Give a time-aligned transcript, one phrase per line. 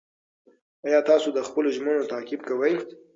[0.85, 2.73] ایا تاسو د خپلو ژمنو تعقیب کوئ؟